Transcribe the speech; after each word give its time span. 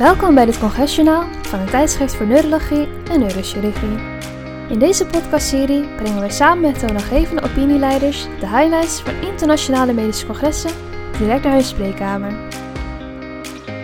Welkom 0.00 0.34
bij 0.34 0.44
dit 0.44 0.58
congresjournaal 0.58 1.24
van 1.42 1.58
het 1.58 1.70
tijdschrift 1.70 2.14
voor 2.14 2.26
neurologie 2.26 2.88
en 3.10 3.20
neurochirurgie. 3.20 3.98
In 4.68 4.78
deze 4.78 5.06
podcastserie 5.06 5.88
brengen 5.96 6.20
we 6.20 6.30
samen 6.32 6.60
met 6.60 6.78
toonaangevende 6.78 7.42
opinieleiders 7.42 8.24
de 8.24 8.48
highlights 8.48 9.00
van 9.00 9.14
internationale 9.14 9.92
medische 9.92 10.26
congressen 10.26 10.70
direct 11.18 11.42
naar 11.42 11.52
hun 11.52 11.62
spreekkamer. 11.62 12.32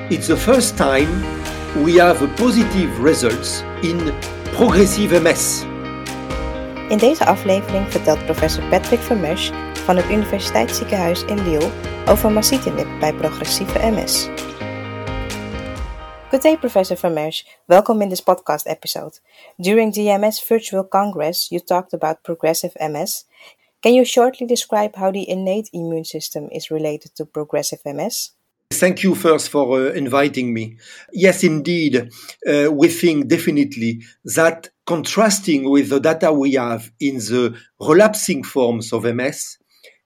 It's 0.08 0.26
the 0.26 0.36
first 0.36 0.76
time 0.76 1.08
we 1.84 2.00
have 2.00 2.26
positive 2.28 3.02
results 3.02 3.62
in 3.80 4.00
progressive 4.52 5.20
MS. 5.20 5.64
In 6.88 6.98
deze 6.98 7.26
aflevering 7.26 7.86
vertelt 7.88 8.24
professor 8.24 8.64
Patrick 8.64 9.00
Vermeers 9.00 9.52
van 9.72 9.96
het 9.96 10.10
Universiteitsziekenhuis 10.10 11.24
in 11.24 11.42
Lille 11.48 11.70
over 12.08 12.30
masitinib 12.30 12.86
bij 13.00 13.14
progressieve 13.14 13.78
MS. 13.78 14.28
Good 16.28 16.40
day, 16.40 16.56
Professor 16.56 16.96
Vermersch. 16.96 17.44
Welcome 17.68 18.02
in 18.02 18.08
this 18.08 18.20
podcast 18.20 18.64
episode. 18.66 19.20
During 19.60 19.92
the 19.92 20.18
MS 20.18 20.40
Virtual 20.40 20.82
Congress, 20.82 21.52
you 21.52 21.60
talked 21.60 21.92
about 21.94 22.24
progressive 22.24 22.76
MS. 22.80 23.26
Can 23.80 23.94
you 23.94 24.04
shortly 24.04 24.44
describe 24.44 24.96
how 24.96 25.12
the 25.12 25.28
innate 25.28 25.70
immune 25.72 26.04
system 26.04 26.48
is 26.50 26.68
related 26.68 27.14
to 27.14 27.26
progressive 27.26 27.78
MS? 27.84 28.32
Thank 28.72 29.04
you 29.04 29.14
first 29.14 29.50
for 29.50 29.78
uh, 29.78 29.92
inviting 29.92 30.52
me. 30.52 30.78
Yes, 31.12 31.44
indeed, 31.44 32.10
uh, 32.44 32.72
we 32.72 32.88
think 32.88 33.28
definitely 33.28 34.02
that 34.24 34.70
contrasting 34.84 35.70
with 35.70 35.90
the 35.90 36.00
data 36.00 36.32
we 36.32 36.54
have 36.54 36.90
in 36.98 37.18
the 37.18 37.56
relapsing 37.78 38.42
forms 38.42 38.92
of 38.92 39.04
MS, 39.04 39.58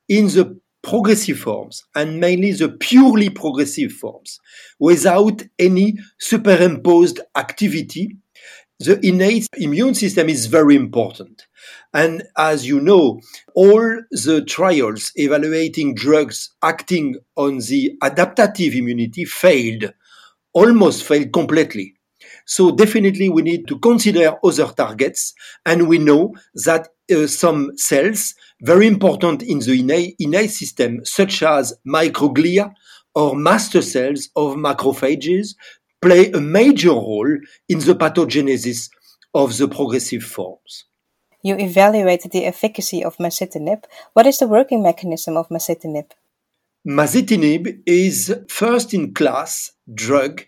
in 0.07 0.27
the 0.27 0.61
progressive 0.83 1.39
forms 1.39 1.85
and 1.95 2.21
mainly 2.21 2.53
the 2.53 2.69
purely 2.69 3.29
progressive 3.29 3.93
forms 3.93 4.41
without 4.79 5.43
any 5.59 5.99
superimposed 6.19 7.21
activity, 7.37 8.17
the 8.79 8.99
innate 9.07 9.47
immune 9.59 9.95
system 9.95 10.29
is 10.29 10.47
very 10.47 10.75
important. 10.75 11.47
And 11.93 12.23
as 12.39 12.67
you 12.67 12.81
know, 12.81 13.21
all 13.55 14.01
the 14.11 14.43
trials 14.47 15.13
evaluating 15.17 15.95
drugs 15.95 16.51
acting 16.63 17.17
on 17.37 17.59
the 17.59 17.93
adaptive 18.03 18.75
immunity 18.75 19.27
failed, 19.27 19.93
almost 20.55 21.05
failed 21.05 21.33
completely. 21.33 21.95
So 22.47 22.71
definitely 22.71 23.29
we 23.29 23.43
need 23.43 23.69
to 23.69 23.79
consider 23.79 24.37
other 24.45 24.67
targets. 24.69 25.35
And 25.65 25.89
we 25.89 25.99
know 25.99 26.35
that 26.65 26.89
uh, 27.13 27.27
some 27.27 27.77
cells, 27.77 28.35
very 28.63 28.87
important 28.87 29.43
in 29.43 29.61
the 29.61 29.81
innate, 29.81 30.17
innate 30.19 30.51
system, 30.51 31.05
such 31.05 31.43
as 31.43 31.75
microglia 31.87 32.73
or 33.15 33.37
master 33.37 33.83
cells 33.83 34.29
of 34.37 34.55
macrophages, 34.55 35.55
play 36.01 36.31
a 36.33 36.41
major 36.41 36.91
role 36.91 37.37
in 37.69 37.79
the 37.81 37.95
pathogenesis 37.95 38.89
of 39.35 39.57
the 39.59 39.69
progressive 39.69 40.23
forms. 40.23 40.85
You 41.43 41.57
evaluated 41.57 42.33
the 42.33 42.45
efficacy 42.45 43.03
of 43.03 43.17
masitinib. 43.17 43.85
What 44.13 44.27
is 44.27 44.39
the 44.39 44.49
working 44.49 44.83
mechanism 44.83 45.37
of 45.37 45.49
masitinib? 45.49 46.11
Masitinib 46.87 47.83
is 47.87 48.35
first 48.49 48.95
in 48.95 49.15
class 49.15 49.73
drug 49.93 50.45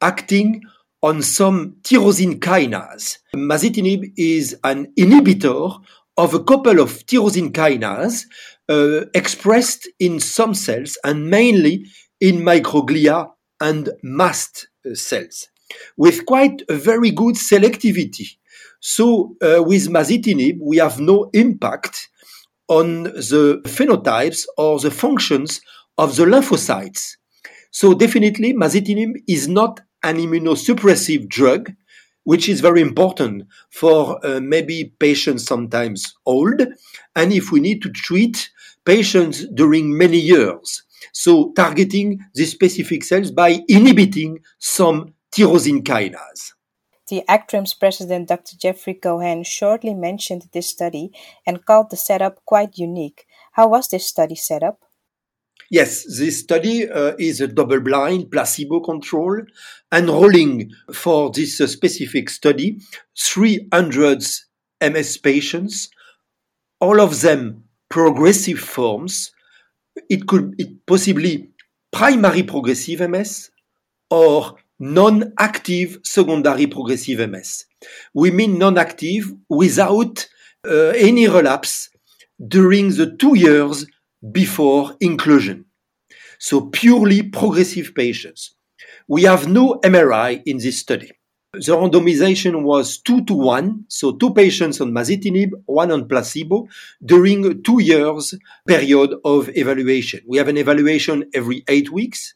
acting 0.00 0.62
on 1.02 1.22
some 1.22 1.76
tyrosine 1.82 2.38
kinase. 2.38 3.18
Masitinib 3.34 4.12
is 4.16 4.56
an 4.64 4.92
inhibitor 4.98 5.80
of 6.16 6.34
a 6.34 6.44
couple 6.44 6.80
of 6.80 7.06
tyrosine 7.06 7.50
kinase 7.50 8.24
uh, 8.68 9.06
expressed 9.14 9.88
in 9.98 10.20
some 10.20 10.54
cells 10.54 10.98
and 11.04 11.28
mainly 11.28 11.86
in 12.20 12.36
microglia 12.36 13.30
and 13.60 13.90
mast 14.02 14.68
cells 14.94 15.48
with 15.96 16.26
quite 16.26 16.62
a 16.68 16.74
very 16.74 17.10
good 17.10 17.36
selectivity. 17.36 18.36
So 18.80 19.36
uh, 19.42 19.62
with 19.62 19.88
masitinib, 19.88 20.58
we 20.60 20.78
have 20.78 21.00
no 21.00 21.30
impact 21.32 22.08
on 22.68 23.04
the 23.04 23.60
phenotypes 23.64 24.46
or 24.56 24.78
the 24.78 24.90
functions 24.90 25.60
of 25.98 26.16
the 26.16 26.24
lymphocytes. 26.24 27.16
So 27.72 27.94
definitely 27.94 28.54
masitinib 28.54 29.22
is 29.28 29.48
not 29.48 29.80
an 30.02 30.16
immunosuppressive 30.16 31.28
drug, 31.28 31.72
which 32.24 32.48
is 32.48 32.60
very 32.60 32.80
important 32.80 33.44
for 33.70 34.24
uh, 34.24 34.40
maybe 34.40 34.92
patients 34.98 35.44
sometimes 35.44 36.14
old, 36.26 36.60
and 37.16 37.32
if 37.32 37.50
we 37.50 37.60
need 37.60 37.82
to 37.82 37.90
treat 37.90 38.50
patients 38.84 39.46
during 39.54 39.96
many 39.96 40.18
years. 40.18 40.82
So 41.12 41.52
targeting 41.52 42.20
the 42.34 42.44
specific 42.44 43.04
cells 43.04 43.30
by 43.30 43.60
inhibiting 43.68 44.40
some 44.58 45.14
tyrosine 45.32 45.82
kinase. 45.82 46.52
The 47.08 47.24
ACTRIMS 47.26 47.74
president 47.74 48.28
Dr. 48.28 48.56
Jeffrey 48.56 48.94
Cohen 48.94 49.42
shortly 49.42 49.94
mentioned 49.94 50.48
this 50.52 50.68
study 50.68 51.10
and 51.44 51.64
called 51.64 51.90
the 51.90 51.96
setup 51.96 52.44
quite 52.44 52.78
unique. 52.78 53.26
How 53.52 53.68
was 53.68 53.88
this 53.88 54.06
study 54.06 54.36
set 54.36 54.62
up? 54.62 54.84
Yes, 55.70 56.04
this 56.18 56.40
study 56.40 56.90
uh, 56.90 57.12
is 57.16 57.40
a 57.40 57.46
double-blind, 57.46 58.32
placebo-controlled, 58.32 59.52
enrolling 59.92 60.72
for 60.92 61.30
this 61.30 61.60
uh, 61.60 61.68
specific 61.68 62.28
study 62.28 62.80
300 63.16 64.24
MS 64.82 65.18
patients, 65.18 65.88
all 66.80 67.00
of 67.00 67.20
them 67.20 67.62
progressive 67.88 68.58
forms. 68.58 69.30
It 70.08 70.26
could 70.26 70.56
it 70.58 70.86
possibly 70.86 71.50
primary 71.92 72.42
progressive 72.42 73.08
MS 73.08 73.50
or 74.10 74.56
non-active 74.80 75.98
secondary 76.02 76.66
progressive 76.66 77.30
MS. 77.30 77.66
We 78.12 78.32
mean 78.32 78.58
non-active 78.58 79.32
without 79.48 80.26
uh, 80.66 80.88
any 80.96 81.28
relapse 81.28 81.90
during 82.48 82.88
the 82.96 83.14
two 83.16 83.36
years 83.36 83.86
before 84.32 84.96
inclusion. 85.00 85.64
So 86.38 86.62
purely 86.62 87.22
progressive 87.22 87.94
patients. 87.94 88.54
We 89.08 89.24
have 89.24 89.48
no 89.48 89.80
MRI 89.84 90.42
in 90.46 90.58
this 90.58 90.78
study. 90.78 91.10
The 91.52 91.72
randomization 91.72 92.62
was 92.62 92.98
two 92.98 93.24
to 93.24 93.34
one, 93.34 93.84
so 93.88 94.12
two 94.12 94.32
patients 94.32 94.80
on 94.80 94.92
masitinib, 94.92 95.50
one 95.66 95.90
on 95.90 96.06
placebo, 96.06 96.68
during 97.04 97.60
two 97.64 97.82
years 97.82 98.34
period 98.68 99.14
of 99.24 99.50
evaluation. 99.56 100.20
We 100.28 100.38
have 100.38 100.46
an 100.46 100.56
evaluation 100.56 101.28
every 101.34 101.64
eight 101.66 101.90
weeks. 101.90 102.34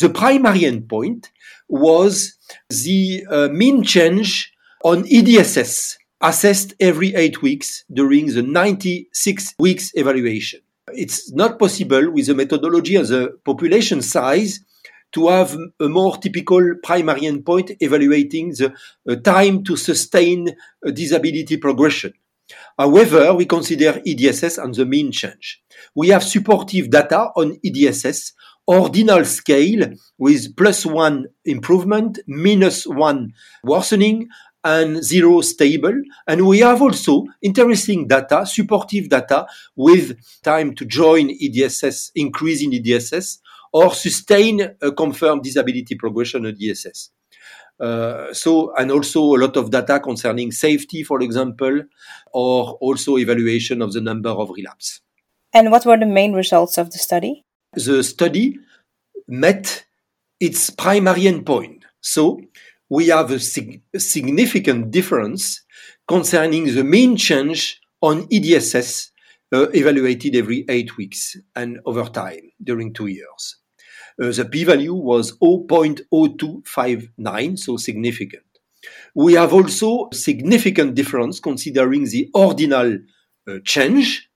The 0.00 0.08
primary 0.08 0.62
endpoint 0.62 1.28
was 1.68 2.36
the 2.68 3.24
uh, 3.30 3.48
mean 3.52 3.84
change 3.84 4.52
on 4.82 5.04
EDSS 5.04 5.96
assessed 6.20 6.74
every 6.80 7.14
eight 7.14 7.42
weeks 7.42 7.84
during 7.92 8.26
the 8.26 8.42
96 8.42 9.54
weeks 9.60 9.92
evaluation. 9.94 10.60
It's 10.94 11.32
not 11.32 11.58
possible 11.58 12.10
with 12.10 12.26
the 12.26 12.34
methodology 12.34 12.96
of 12.96 13.08
the 13.08 13.38
population 13.44 14.02
size 14.02 14.60
to 15.12 15.28
have 15.28 15.56
a 15.80 15.88
more 15.88 16.16
typical 16.18 16.74
primary 16.82 17.22
endpoint 17.22 17.76
evaluating 17.80 18.50
the 18.50 18.72
uh, 19.08 19.16
time 19.16 19.64
to 19.64 19.76
sustain 19.76 20.54
disability 20.92 21.56
progression. 21.56 22.12
However, 22.78 23.34
we 23.34 23.46
consider 23.46 24.00
EDSS 24.06 24.62
and 24.62 24.74
the 24.74 24.86
mean 24.86 25.12
change. 25.12 25.62
We 25.94 26.08
have 26.08 26.22
supportive 26.22 26.90
data 26.90 27.30
on 27.36 27.58
EDSS, 27.64 28.32
ordinal 28.66 29.24
scale 29.24 29.92
with 30.18 30.54
plus 30.56 30.84
one 30.84 31.26
improvement, 31.44 32.18
minus 32.26 32.86
one 32.86 33.32
worsening, 33.64 34.28
and 34.68 35.02
zero 35.02 35.40
stable. 35.40 36.02
And 36.26 36.46
we 36.46 36.58
have 36.60 36.82
also 36.82 37.24
interesting 37.40 38.06
data, 38.06 38.44
supportive 38.44 39.08
data 39.08 39.46
with 39.76 40.16
time 40.42 40.74
to 40.74 40.84
join 40.84 41.30
EDSS, 41.30 42.10
increase 42.14 42.62
in 42.62 42.72
EDSS, 42.72 43.38
or 43.72 43.94
sustain 43.94 44.76
a 44.82 44.92
confirmed 44.92 45.42
disability 45.42 45.94
progression 45.94 46.44
of 46.46 46.54
EDSS. 46.56 47.10
Uh, 47.80 48.34
so, 48.34 48.74
and 48.76 48.90
also 48.90 49.20
a 49.22 49.38
lot 49.38 49.56
of 49.56 49.70
data 49.70 50.00
concerning 50.00 50.52
safety, 50.52 51.02
for 51.02 51.22
example, 51.22 51.82
or 52.32 52.72
also 52.80 53.16
evaluation 53.16 53.80
of 53.80 53.92
the 53.92 54.00
number 54.00 54.30
of 54.30 54.50
relapse. 54.50 55.00
And 55.54 55.70
what 55.70 55.86
were 55.86 55.96
the 55.96 56.06
main 56.06 56.34
results 56.34 56.76
of 56.76 56.90
the 56.90 56.98
study? 56.98 57.44
The 57.74 58.02
study 58.02 58.58
met 59.28 59.86
its 60.40 60.70
primary 60.70 61.22
endpoint. 61.22 61.84
So, 62.00 62.40
we 62.90 63.08
have 63.08 63.30
a, 63.30 63.38
sig- 63.38 63.82
significant 63.96 64.90
difference 64.90 65.62
concerning 66.06 66.74
the 66.74 66.84
mean 66.84 67.16
change 67.16 67.80
on 68.00 68.26
EDSS 68.28 69.10
uh, 69.52 69.68
evaluated 69.70 70.36
every 70.36 70.64
eight 70.68 70.96
weeks 70.96 71.36
and 71.54 71.78
over 71.86 72.04
time 72.04 72.40
during 72.62 72.92
two 72.92 73.06
years. 73.06 73.56
Uh, 74.20 74.32
the 74.32 74.44
p-value 74.44 74.94
was 74.94 75.38
0.0259, 75.38 77.58
so 77.58 77.76
significant. 77.76 78.42
We 79.14 79.34
have 79.34 79.52
also 79.52 80.08
significant 80.12 80.94
difference 80.94 81.40
considering 81.40 82.04
the 82.04 82.30
ordinal 82.34 82.98
uh, 83.48 83.58
change 83.64 84.28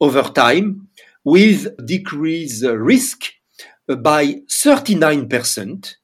over 0.00 0.22
time 0.22 0.88
with 1.24 1.68
decreased 1.84 2.64
risk 2.64 3.24
by 3.88 4.36
39% 4.48 5.94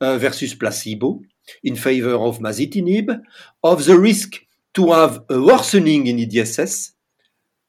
uh, 0.00 0.18
versus 0.18 0.54
placebo 0.54 1.20
in 1.62 1.76
favor 1.76 2.14
of 2.14 2.38
masitinib, 2.38 3.20
of 3.62 3.84
the 3.84 3.98
risk 3.98 4.40
to 4.74 4.92
have 4.92 5.22
a 5.28 5.40
worsening 5.40 6.06
in 6.06 6.16
EDSS, 6.18 6.92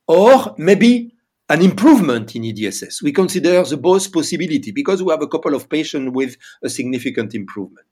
or 0.08 0.56
maybe 0.58 1.14
an 1.50 1.62
improvement 1.62 2.36
in 2.36 2.44
EDSS. 2.44 3.02
We 3.02 3.12
consider 3.12 3.64
the 3.64 3.78
both 3.78 4.12
possibility 4.12 4.72
because 4.72 5.04
we 5.04 5.12
have 5.12 5.22
a 5.22 5.28
couple 5.28 5.54
of 5.54 5.70
patients 5.70 6.12
with 6.14 6.38
a 6.64 6.70
significant 6.70 7.36
improvement. 7.36 7.88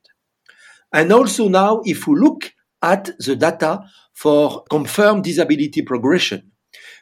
And 0.94 1.12
also 1.12 1.50
now, 1.50 1.82
if 1.86 2.08
we 2.08 2.20
look 2.20 2.54
at 2.82 3.10
the 3.20 3.36
data 3.36 3.82
for 4.14 4.64
confirmed 4.70 5.24
disability 5.24 5.82
progression, 5.82 6.52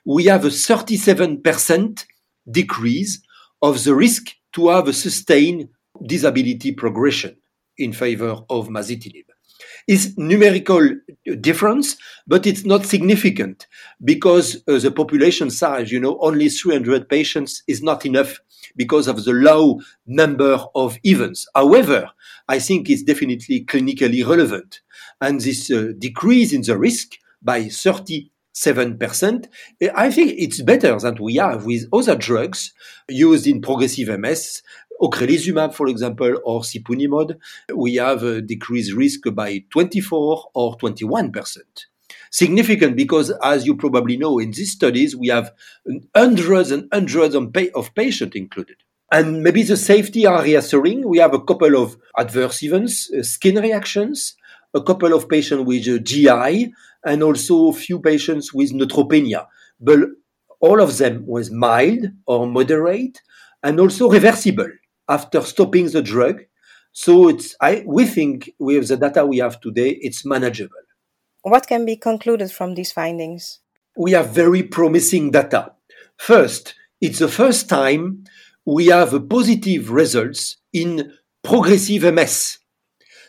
we 0.06 0.26
have 0.26 0.46
a 0.46 0.50
37% 0.50 2.06
decrease 2.50 3.22
of 3.62 3.84
the 3.84 3.94
risk 3.94 4.32
to 4.54 4.70
have 4.70 4.88
a 4.88 4.94
sustained 4.94 5.70
disability 6.06 6.72
progression 6.72 7.38
in 7.78 7.94
favor 7.94 8.42
of 8.50 8.70
masitinib. 8.70 9.26
It's 9.88 10.18
numerical 10.18 10.90
difference, 11.40 11.98
but 12.28 12.46
it's 12.46 12.66
not 12.66 12.86
significant 12.86 13.68
because 14.04 14.58
uh, 14.68 14.78
the 14.80 14.92
population 14.92 15.50
size, 15.50 15.92
you 15.92 16.00
know, 16.00 16.18
only 16.22 16.50
300 16.50 17.10
patients 17.10 17.64
is 17.68 17.82
not 17.82 18.06
enough 18.06 18.40
because 18.76 19.08
of 19.08 19.24
the 19.24 19.34
low 19.34 19.80
number 20.06 20.60
of 20.76 20.98
events. 21.04 21.48
However, 21.56 22.12
I 22.48 22.60
think 22.60 22.90
it's 22.90 23.04
definitely 23.04 23.66
clinically 23.66 24.28
relevant. 24.28 24.82
And 25.22 25.42
this 25.42 25.72
uh, 25.72 25.94
decrease 25.98 26.54
in 26.54 26.62
the 26.62 26.78
risk 26.78 27.14
by 27.42 27.68
37%, 28.58 29.48
I 29.96 30.12
think 30.12 30.34
it's 30.38 30.62
better 30.62 30.98
than 31.00 31.16
we 31.22 31.36
have 31.36 31.66
with 31.66 31.88
other 31.94 32.16
drugs 32.16 32.74
used 33.08 33.48
in 33.48 33.62
progressive 33.62 34.20
MS 34.20 34.64
ocrelizumab, 35.02 35.74
for 35.74 35.88
example, 35.88 36.36
or 36.44 36.62
siponimod, 36.62 37.38
we 37.74 37.96
have 37.96 38.24
a 38.24 38.42
decreased 38.42 38.94
risk 38.94 39.22
by 39.34 39.64
24 39.72 40.46
or 40.54 40.78
21%. 40.78 41.58
Significant 42.32 42.96
because, 42.96 43.32
as 43.44 43.66
you 43.66 43.76
probably 43.76 44.18
know, 44.18 44.40
in 44.40 44.52
these 44.52 44.72
studies, 44.72 45.16
we 45.16 45.28
have 45.28 45.52
hundreds 46.16 46.72
and 46.72 46.88
hundreds 46.92 47.36
of 47.36 47.96
patients 47.96 48.36
included. 48.36 48.78
And 49.12 49.42
maybe 49.42 49.64
the 49.64 49.78
safety 49.78 50.26
are 50.26 50.44
reassuring. 50.44 51.08
We 51.08 51.20
have 51.20 51.34
a 51.34 51.40
couple 51.40 51.82
of 51.82 51.98
adverse 52.18 52.62
events, 52.62 53.10
uh, 53.14 53.24
skin 53.24 53.56
reactions, 53.56 54.36
a 54.74 54.82
couple 54.82 55.14
of 55.14 55.30
patients 55.30 55.66
with 55.66 55.88
uh, 55.88 55.98
GI, 56.00 56.74
and 57.06 57.24
also 57.24 57.70
a 57.70 57.74
few 57.74 58.00
patients 58.00 58.54
with 58.54 58.74
neutropenia. 58.74 59.48
But 59.80 60.00
all 60.60 60.82
of 60.82 60.98
them 60.98 61.26
was 61.26 61.52
mild 61.52 62.06
or 62.26 62.48
moderate 62.48 63.22
and 63.64 63.80
also 63.80 64.10
reversible 64.10 64.72
after 65.08 65.42
stopping 65.42 65.90
the 65.90 66.02
drug. 66.02 66.42
So 66.92 67.30
it's, 67.30 67.56
I, 67.62 67.84
we 67.86 68.06
think 68.06 68.52
with 68.60 68.88
the 68.88 68.98
data 68.98 69.26
we 69.26 69.38
have 69.38 69.62
today, 69.62 69.98
it's 70.02 70.26
manageable. 70.26 70.76
What 71.44 71.68
can 71.68 71.86
be 71.86 71.96
concluded 71.96 72.52
from 72.52 72.76
these 72.76 72.92
findings? 72.92 73.60
We 73.96 74.12
have 74.12 74.30
very 74.30 74.64
promising 74.64 75.32
data. 75.32 75.74
First, 76.18 76.76
it's 77.00 77.20
the 77.20 77.28
first 77.28 77.70
time 77.70 78.26
we 78.66 78.88
have 78.88 79.30
positive 79.30 79.92
results 79.92 80.58
in 80.74 81.14
progressive 81.44 82.14
MS 82.14 82.58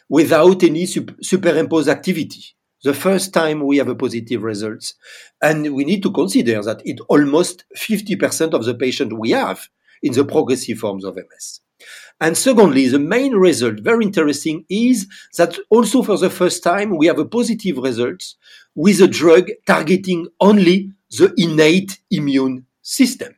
without 0.08 0.62
any 0.62 0.87
superimposed 0.87 1.88
activity. 1.88 2.44
The 2.84 2.94
first 2.94 3.34
time 3.34 3.66
we 3.66 3.78
have 3.78 3.88
a 3.88 3.94
positive 3.94 4.43
results. 4.43 4.94
And 5.43 5.75
we 5.75 5.84
need 5.84 6.02
to 6.05 6.12
consider 6.12 6.62
that 6.62 6.81
it 6.84 7.00
almost 7.08 7.64
50% 7.76 8.55
of 8.55 8.64
the 8.64 8.75
patient 8.75 9.19
we 9.19 9.31
have 9.31 9.69
in 10.02 10.12
the 10.12 10.25
progressive 10.25 10.78
forms 10.78 11.05
of 11.05 11.16
MS. 11.16 11.60
And 12.20 12.37
secondly, 12.37 12.88
the 12.88 12.99
main 12.99 13.32
result, 13.34 13.81
very 13.81 14.05
interesting, 14.05 14.64
is 14.69 15.06
that 15.37 15.56
also 15.70 16.02
for 16.02 16.19
the 16.19 16.31
first 16.31 16.62
time 16.62 16.96
we 16.96 17.06
have 17.06 17.19
a 17.19 17.25
positive 17.25 17.78
result 17.78 18.34
with 18.75 19.00
a 19.00 19.06
drug 19.06 19.50
targeting 19.66 20.28
only 20.40 20.93
the 21.11 21.32
innate 21.37 22.00
immune 22.11 22.66
system. 22.82 23.34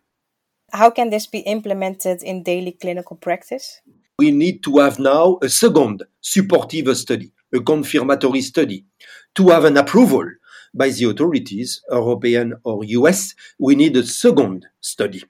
How 0.72 0.90
can 0.90 1.10
this 1.10 1.26
be 1.26 1.40
implemented 1.40 2.22
in 2.22 2.42
daily 2.42 2.72
clinical 2.72 3.16
practice? 3.16 3.80
We 4.20 4.32
need 4.32 4.62
to 4.64 4.80
have 4.80 4.98
now 4.98 5.38
a 5.40 5.48
second 5.48 6.02
supportive 6.20 6.94
study, 6.94 7.32
a 7.54 7.60
confirmatory 7.60 8.42
study, 8.42 8.84
to 9.34 9.48
have 9.48 9.64
an 9.64 9.78
approval 9.78 10.26
by 10.74 10.90
the 10.90 11.08
authorities, 11.08 11.80
European 11.90 12.52
or 12.62 12.84
US. 12.84 13.34
We 13.58 13.76
need 13.76 13.96
a 13.96 14.04
second 14.04 14.66
study 14.82 15.22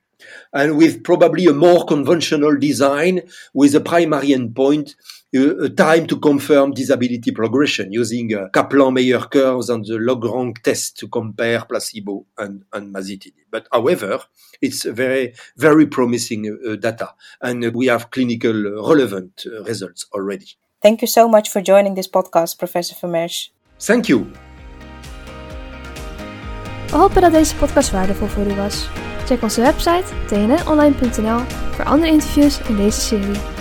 and 0.53 0.77
with 0.77 1.05
probably 1.05 1.47
a 1.47 1.53
more 1.53 1.85
conventional 1.87 2.59
design 2.59 3.23
with 3.55 3.77
a 3.77 3.81
primary 3.81 4.31
endpoint, 4.31 4.97
uh, 5.35 5.65
a 5.65 5.69
time 5.69 6.07
to 6.07 6.19
confirm 6.19 6.73
disability 6.73 7.31
progression 7.33 7.93
using 7.93 8.35
uh, 8.35 8.49
Kaplan-Meier 8.53 9.29
curves 9.29 9.71
and 9.71 9.85
the 9.85 9.99
log-rank 9.99 10.63
test 10.63 10.99
to 10.99 11.09
compare 11.09 11.65
placebo 11.65 12.27
and, 12.37 12.65
and 12.73 12.95
masitinib. 12.95 13.47
But 13.51 13.67
however, 13.73 14.21
it's 14.61 14.85
very, 14.85 15.35
very 15.57 15.87
promising 15.87 16.47
uh, 16.47 16.77
data, 16.77 17.15
and 17.41 17.75
we 17.75 17.87
have 17.87 18.11
clinical 18.11 18.53
relevant 18.89 19.45
uh, 19.47 19.63
results 19.65 20.07
already. 20.13 20.57
Thank 20.83 21.01
you 21.03 21.09
so 21.09 21.29
much 21.29 21.51
for 21.51 21.63
joining 21.63 21.95
this 21.95 22.09
podcast, 22.09 22.59
Professor 22.59 22.95
Vermersch. 22.95 23.51
Thank 23.79 24.07
you. 24.07 24.27
We 26.91 26.97
hopen 26.97 27.21
dat 27.21 27.33
deze 27.33 27.57
podcast 27.57 27.91
waardevol 27.91 28.27
voor 28.27 28.47
u 28.47 28.55
was. 28.55 28.89
Check 29.27 29.43
onze 29.43 29.61
website 29.61 30.05
tnonline.nl 30.27 31.39
voor 31.71 31.85
andere 31.85 32.13
interviews 32.13 32.61
in 32.69 32.77
deze 32.77 33.01
serie. 33.01 33.60